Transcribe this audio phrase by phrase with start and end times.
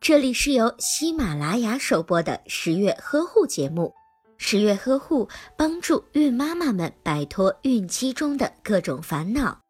[0.00, 3.94] 这里是由喜马拉雅首播的十月呵护节目。
[4.36, 9.60] 十月呵护帮助孕妈妈们摆脱孕期中的各种烦恼。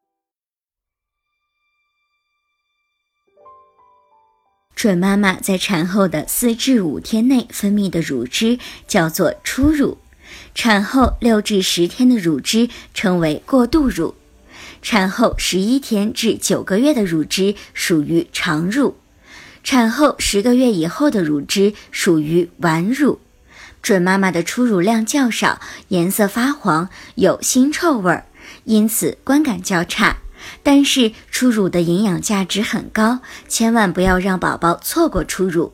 [4.75, 9.99] 准妈妈在产后的四至五天内分泌的乳汁叫做初乳，
[10.55, 14.15] 产后六至十天的乳汁称为过渡乳，
[14.83, 18.97] 产后十一天至九个月的乳汁属于常乳。
[19.65, 23.19] 产后十个月以后的乳汁属于晚乳，
[23.81, 25.59] 准妈妈的初乳量较少，
[25.89, 28.27] 颜色发黄，有腥臭味儿，
[28.65, 30.19] 因此观感较差。
[30.63, 35.73] 但是初乳的营养价值很高，千万不要让宝宝错过初乳。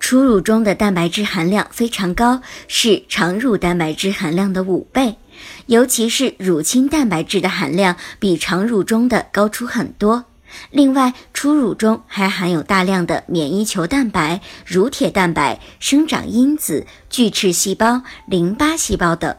[0.00, 5.16] 初乳中的蛋白质含量非常高，是常乳蛋白质含量的五倍，
[5.66, 10.24] 尤其是乳清蛋白质的含量比常乳中的高出很多。
[10.70, 19.34] 另外，初乳中还含有大量的免疫球蛋白、乳铁蛋白、生长因子、巨噬细胞、淋巴细胞等。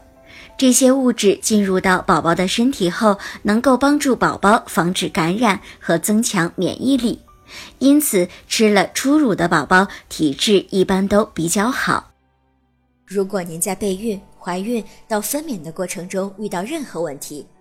[0.56, 7.20] 这些物质进入到宝宝的身体后，能够帮助宝宝防止感染和增强免疫力。
[7.78, 12.12] 因此，吃了初乳的宝宝体质一般都比较好。
[13.06, 17.44] 如果您在备孕、怀孕到分娩的过程中遇到任何问题，